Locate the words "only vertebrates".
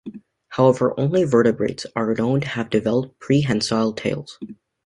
0.99-1.85